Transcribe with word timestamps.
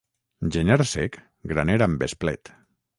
Gener 0.55 0.79
sec, 0.93 1.21
graner 1.55 1.79
amb 1.89 2.11
esplet. 2.11 2.57